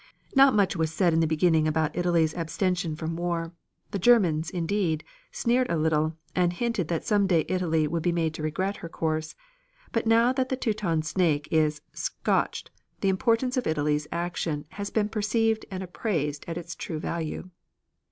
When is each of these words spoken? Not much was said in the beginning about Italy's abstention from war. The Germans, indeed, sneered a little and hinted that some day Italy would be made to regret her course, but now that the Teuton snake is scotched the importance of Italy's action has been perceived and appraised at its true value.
Not 0.35 0.55
much 0.55 0.75
was 0.75 0.91
said 0.91 1.13
in 1.13 1.19
the 1.19 1.27
beginning 1.27 1.67
about 1.67 1.95
Italy's 1.95 2.33
abstention 2.33 2.95
from 2.95 3.15
war. 3.15 3.53
The 3.91 3.99
Germans, 3.99 4.49
indeed, 4.49 5.03
sneered 5.31 5.69
a 5.69 5.77
little 5.77 6.15
and 6.35 6.51
hinted 6.53 6.87
that 6.87 7.05
some 7.05 7.27
day 7.27 7.45
Italy 7.47 7.87
would 7.87 8.01
be 8.01 8.11
made 8.11 8.33
to 8.33 8.41
regret 8.41 8.77
her 8.77 8.89
course, 8.89 9.35
but 9.91 10.07
now 10.07 10.33
that 10.33 10.49
the 10.49 10.57
Teuton 10.57 11.03
snake 11.03 11.47
is 11.51 11.81
scotched 11.93 12.71
the 13.01 13.09
importance 13.09 13.57
of 13.57 13.67
Italy's 13.67 14.07
action 14.11 14.65
has 14.69 14.89
been 14.89 15.07
perceived 15.07 15.65
and 15.69 15.83
appraised 15.83 16.45
at 16.47 16.57
its 16.57 16.73
true 16.75 16.99
value. 16.99 17.51